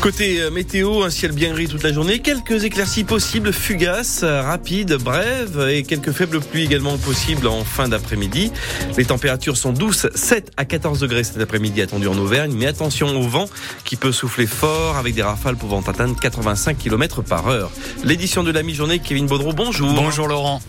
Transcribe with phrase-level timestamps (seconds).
[0.00, 4.40] Côté euh, météo, un ciel bien gris toute la journée, quelques éclaircies possibles, fugaces, euh,
[4.40, 8.50] rapides, brèves et quelques faibles pluies également possibles en fin d'après-midi.
[8.96, 13.08] Les températures sont douces, 7 à 14 degrés cet après-midi attendu en Auvergne, mais attention
[13.08, 13.44] au vent
[13.84, 17.70] qui peut souffler fort avec des rafales pouvant atteindre 85 km par heure.
[18.02, 19.92] L'édition de la mi-journée, Kevin Baudreau, bonjour.
[19.92, 20.62] Bonjour Laurent.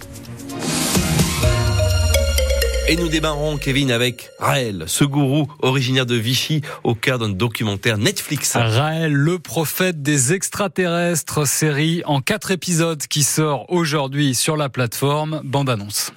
[2.88, 7.98] Et nous démarrons, Kevin, avec Raël, ce gourou originaire de Vichy, au cœur d'un documentaire
[7.98, 8.56] Netflix.
[8.56, 15.42] Raël, le prophète des extraterrestres, série en quatre épisodes qui sort aujourd'hui sur la plateforme.
[15.44, 16.12] Bande annonce.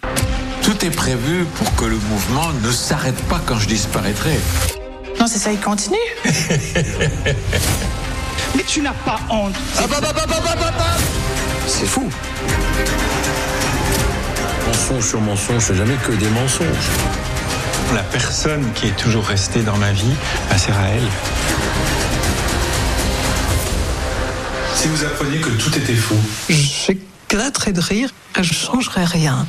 [0.63, 4.39] Tout est prévu pour que le mouvement ne s'arrête pas quand je disparaîtrai.
[5.21, 5.97] Non, c'est ça, il continue.
[8.57, 9.55] Mais tu n'as pas honte.
[11.67, 12.09] C'est fou.
[14.67, 16.67] Mensonge sur mensonge, c'est jamais que des mensonges.
[17.95, 20.15] La personne qui est toujours restée dans ma vie,
[20.49, 21.03] bah, c'est Raël.
[24.75, 29.47] Si vous appreniez que tout était faux, J'éclaterais de rire, je changerais rien.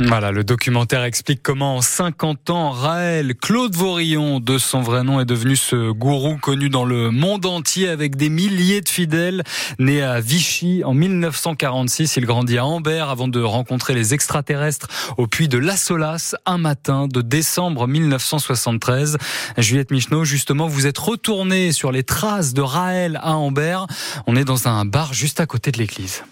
[0.00, 5.18] Voilà, le documentaire explique comment en 50 ans, Raël Claude Vaurillon, de son vrai nom,
[5.18, 9.42] est devenu ce gourou connu dans le monde entier avec des milliers de fidèles.
[9.80, 15.26] Né à Vichy en 1946, il grandit à Amber avant de rencontrer les extraterrestres au
[15.26, 19.18] puits de La Solace un matin de décembre 1973.
[19.56, 23.80] Juliette Michneau, justement, vous êtes retournée sur les traces de Raël à Amber.
[24.28, 26.22] On est dans un bar juste à côté de l'église.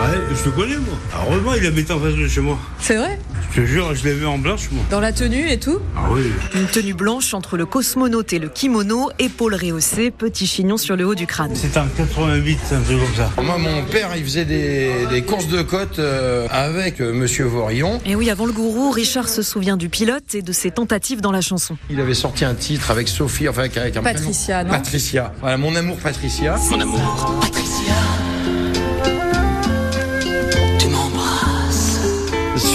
[0.00, 0.96] Ouais, je le connais moi.
[1.26, 2.56] Heureusement, il habite en face de chez moi.
[2.80, 3.18] C'est vrai
[3.50, 4.84] Je te jure, je l'ai vu en blanche moi.
[4.90, 6.22] Dans la tenue et tout Ah oui.
[6.54, 11.04] Une tenue blanche entre le cosmonaute et le kimono, épaules rehaussées, petit chignon sur le
[11.04, 11.50] haut du crâne.
[11.54, 13.42] C'était en 88, un truc comme ça.
[13.42, 18.00] Moi, mon père, il faisait des, des courses de côte euh, avec euh, Monsieur Vorillon.
[18.06, 21.32] Et oui, avant le gourou, Richard se souvient du pilote et de ses tentatives dans
[21.32, 21.76] la chanson.
[21.90, 24.70] Il avait sorti un titre avec Sophie, enfin avec, avec un Patricia, prénom.
[24.72, 25.32] non Patricia.
[25.40, 26.56] Voilà, mon amour Patricia.
[26.70, 27.94] Mon amour, Patricia.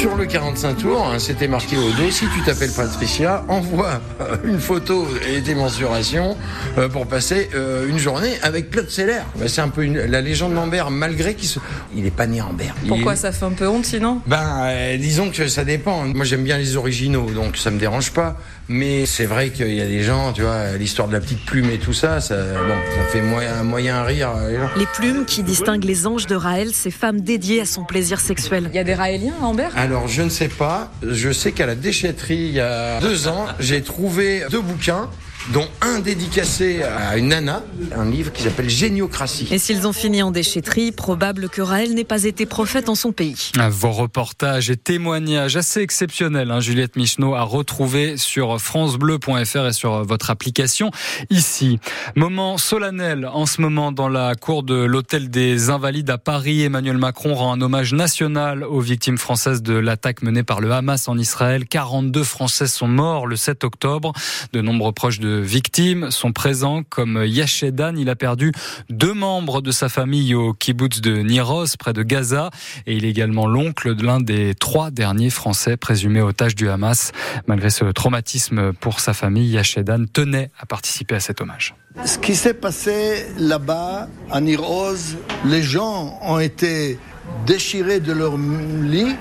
[0.03, 4.02] Sur le 45 tours, hein, c'était marqué au dos, si tu t'appelles Patricia, envoie
[4.44, 6.36] une photo et tes mensurations
[6.78, 9.22] euh, pour passer euh, une journée avec Claude Seller.
[9.38, 11.59] Bah, c'est un peu une- la légende d'Ambert, malgré qu'il se...
[11.96, 12.75] Il est pas né Ambert.
[12.84, 14.19] Il- Pourquoi ça fait un peu honte sinon?
[14.28, 16.03] Ben, euh, disons que ça dépend.
[16.13, 18.36] Moi, j'aime bien les originaux, donc ça me dérange pas.
[18.68, 21.69] Mais c'est vrai qu'il y a des gens, tu vois, l'histoire de la petite plume
[21.69, 24.30] et tout ça, ça, bon, ça fait moyen, moyen rire.
[24.50, 24.69] les gens.
[24.78, 28.69] Les plumes qui distinguent les anges de Raël, ces femmes dédiées à son plaisir sexuel.
[28.74, 30.92] Il y a des Raéliens à Amber Alors, je ne sais pas.
[31.08, 35.08] Je sais qu'à la déchetterie, il y a deux ans, j'ai trouvé deux bouquins,
[35.52, 37.64] dont un dédicacé à une nana,
[37.96, 39.48] un livre qui s'appelle Géniocratie.
[39.52, 43.12] Et s'ils ont fini en déchetterie, probable que Raël n'ait pas été prophète en son
[43.12, 43.52] pays.
[43.70, 50.04] Vos reportages et témoignages assez exceptionnels, hein, Juliette Michneau, à retrouver sur francebleu.fr et sur
[50.06, 50.92] votre application
[51.30, 51.80] ici.
[52.16, 56.64] Moment solennel en ce moment dans la cour de l'hôtel des Invalides à Paris.
[56.64, 61.08] Emmanuel Macron rend un hommage national aux victimes françaises de l'attaque menée par le Hamas
[61.08, 61.66] en Israël.
[61.66, 64.14] 42 Français sont morts le 7 octobre.
[64.54, 67.95] De nombreux proches de victimes sont présents comme Yashedan.
[67.95, 68.51] Il a perdu
[68.89, 72.49] deux membres de sa famille au kibbutz de Niros près de Gaza
[72.85, 77.11] et il est également l'oncle de l'un des trois derniers Français présumés otages du Hamas.
[77.47, 81.75] Malgré ce traumatisme pour sa famille, Yashedan tenait à participer à cet hommage.
[82.05, 86.97] Ce qui s'est passé là-bas, à Niroz, les gens ont été
[87.45, 89.15] déchirés de leur lit,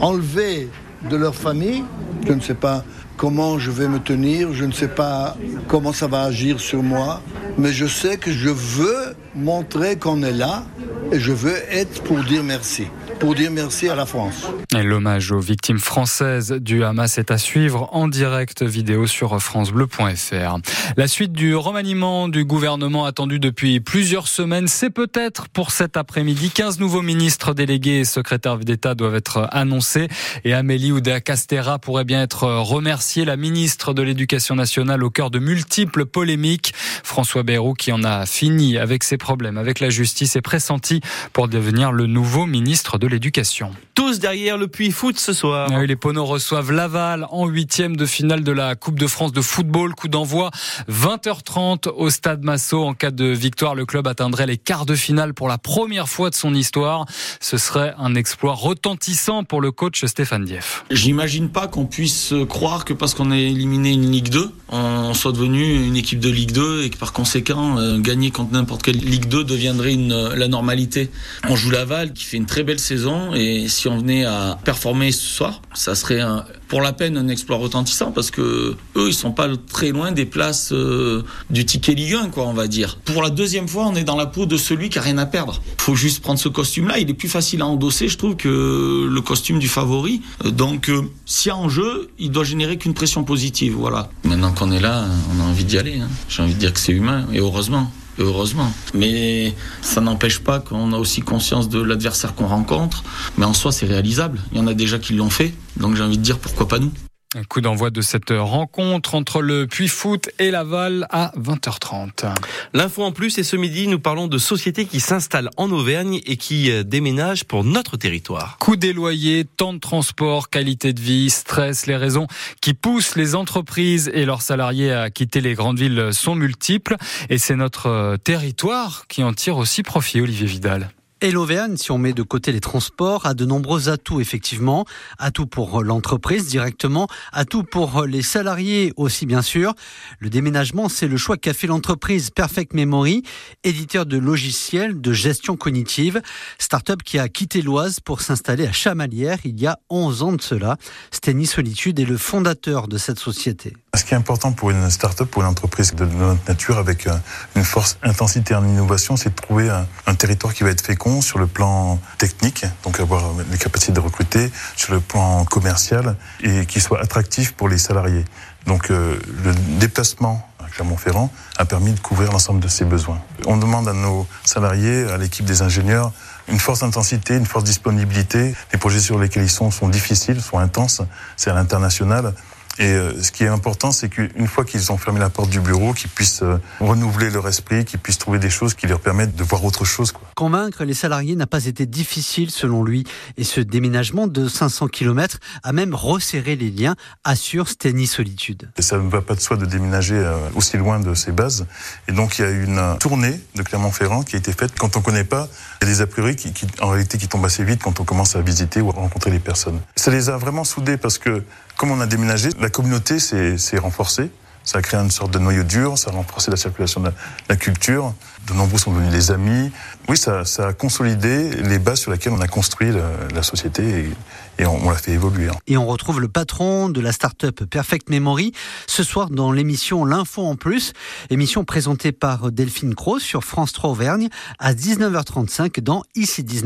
[0.00, 0.68] enlevés
[1.08, 1.84] de leur famille.
[2.26, 2.84] Je ne sais pas
[3.20, 5.36] comment je vais me tenir, je ne sais pas
[5.68, 7.20] comment ça va agir sur moi,
[7.58, 10.64] mais je sais que je veux montrer qu'on est là
[11.12, 12.86] et je veux être pour dire merci,
[13.20, 14.48] pour dire merci à la France.
[14.72, 20.58] L'hommage aux victimes françaises du Hamas est à suivre en direct vidéo sur francebleu.fr.
[20.96, 26.50] La suite du remaniement du gouvernement attendu depuis plusieurs semaines, c'est peut-être pour cet après-midi.
[26.50, 30.08] 15 nouveaux ministres délégués et secrétaires d'État doivent être annoncés
[30.44, 35.38] et Amélie Oudéa-Castera pourrait bien être remerciée, la ministre de l'Éducation nationale au cœur de
[35.38, 36.72] multiples polémiques.
[37.04, 41.02] François Bayrou qui en a fini avec ses problèmes avec la justice est pressenti
[41.34, 43.72] pour devenir le nouveau ministre de l'Éducation.
[43.94, 45.68] Tous derrière le puits foot ce soir.
[45.70, 49.32] Ah oui, les Poneaux reçoivent Laval en huitième de finale de la Coupe de France
[49.32, 49.94] de football.
[49.94, 50.50] Coup d'envoi
[50.90, 52.82] 20h30 au Stade Massot.
[52.84, 56.30] En cas de victoire, le club atteindrait les quarts de finale pour la première fois
[56.30, 57.04] de son histoire.
[57.40, 60.84] Ce serait un exploit retentissant pour le coach Stéphane Dieff.
[60.90, 65.32] J'imagine pas qu'on puisse croire que parce qu'on a éliminé une Ligue 2, on soit
[65.32, 68.98] devenu une équipe de Ligue 2 et que par conséquent, euh, gagner contre n'importe quelle
[68.98, 71.10] Ligue 2 deviendrait une, la normalité.
[71.48, 72.99] On joue Laval qui fait une très belle saison
[73.34, 76.20] et si on venait à performer ce soir, ça serait
[76.68, 80.24] pour la peine un exploit retentissant parce que eux, ils sont pas très loin des
[80.24, 82.98] places euh, du ticket Ligue 1, quoi, on va dire.
[83.04, 85.26] Pour la deuxième fois, on est dans la peau de celui qui a rien à
[85.26, 85.60] perdre.
[85.78, 86.98] Faut juste prendre ce costume-là.
[86.98, 90.22] Il est plus facile à endosser, je trouve, que le costume du favori.
[90.44, 94.10] Euh, donc, euh, s'il y a en jeu, il doit générer qu'une pression positive, voilà.
[94.24, 95.98] Maintenant qu'on est là, on a envie d'y aller.
[96.00, 96.08] Hein.
[96.28, 97.90] J'ai envie de dire que c'est humain, et heureusement
[98.22, 98.72] heureusement.
[98.94, 103.02] Mais ça n'empêche pas qu'on a aussi conscience de l'adversaire qu'on rencontre.
[103.38, 104.40] Mais en soi, c'est réalisable.
[104.52, 105.54] Il y en a déjà qui l'ont fait.
[105.76, 106.92] Donc j'ai envie de dire pourquoi pas nous.
[107.36, 112.34] Un coup d'envoi de cette rencontre entre le Puy Foot et Laval à 20h30.
[112.74, 116.36] L'info en plus, et ce midi, nous parlons de sociétés qui s'installent en Auvergne et
[116.36, 118.58] qui euh, déménagent pour notre territoire.
[118.58, 122.26] Coût des loyers, temps de transport, qualité de vie, stress, les raisons
[122.60, 126.96] qui poussent les entreprises et leurs salariés à quitter les grandes villes sont multiples.
[127.28, 130.90] Et c'est notre euh, territoire qui en tire aussi profit, Olivier Vidal.
[131.22, 134.86] Et l'Auvergne, si on met de côté les transports, a de nombreux atouts, effectivement.
[135.18, 139.74] Atouts pour l'entreprise directement, atouts pour les salariés aussi, bien sûr.
[140.18, 143.22] Le déménagement, c'est le choix qu'a fait l'entreprise Perfect Memory,
[143.64, 146.22] éditeur de logiciels de gestion cognitive.
[146.58, 150.40] Start-up qui a quitté l'Oise pour s'installer à Chamalières il y a 11 ans de
[150.40, 150.78] cela.
[151.10, 153.74] Stenny Solitude est le fondateur de cette société.
[153.96, 157.16] Ce qui est important pour une start-up, pour une entreprise de notre nature avec euh,
[157.56, 161.20] une force intensité en innovation, c'est de trouver un, un territoire qui va être fécond
[161.20, 166.66] sur le plan technique, donc avoir les capacités de recruter, sur le plan commercial et
[166.66, 168.24] qui soit attractif pour les salariés.
[168.64, 173.20] Donc euh, le déplacement à Clermont-Ferrand a permis de couvrir l'ensemble de ces besoins.
[173.46, 176.12] On demande à nos salariés, à l'équipe des ingénieurs,
[176.46, 178.54] une force d'intensité, une force de disponibilité.
[178.72, 181.02] Les projets sur lesquels ils sont sont difficiles, sont intenses,
[181.36, 182.34] c'est à l'international.
[182.80, 185.60] Et euh, ce qui est important, c'est qu'une fois qu'ils ont fermé la porte du
[185.60, 189.36] bureau, qu'ils puissent euh, renouveler leur esprit, qu'ils puissent trouver des choses qui leur permettent
[189.36, 190.12] de voir autre chose.
[190.12, 190.26] Quoi.
[190.34, 193.04] Convaincre les salariés n'a pas été difficile selon lui.
[193.36, 198.70] Et ce déménagement de 500 km a même resserré les liens, assure Steny Solitude.
[198.78, 201.66] Et ça ne va pas de soi de déménager euh, aussi loin de ses bases.
[202.08, 204.72] Et donc il y a une tournée de Clermont-Ferrand qui a été faite.
[204.78, 205.48] Quand on ne connaît pas,
[205.82, 208.00] il y a des a priori qui, qui, en réalité, qui tombent assez vite quand
[208.00, 209.80] on commence à visiter ou à rencontrer les personnes.
[209.96, 211.42] Ça les a vraiment soudés parce que
[211.80, 214.30] comme on a déménagé, la communauté s'est renforcée.
[214.62, 217.10] Ça a créé une sorte de noyau dur, ça a renforcé la circulation de
[217.48, 218.14] la, culture.
[218.46, 219.72] De nombreux sont devenus des amis.
[220.08, 222.90] Oui, ça, a consolidé les bases sur lesquelles on a construit
[223.34, 224.10] la, société
[224.58, 225.48] et, on, l'a fait évoluer.
[225.48, 225.56] Hein.
[225.66, 228.52] Et on retrouve le patron de la start-up Perfect Memory
[228.86, 230.92] ce soir dans l'émission L'Info en Plus,
[231.30, 234.28] émission présentée par Delphine Croix sur France 3 Auvergne
[234.58, 236.58] à 19h35 dans ICI 19.